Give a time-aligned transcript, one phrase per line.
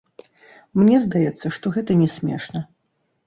[0.79, 2.59] Мне здаецца, што гэта не смешна.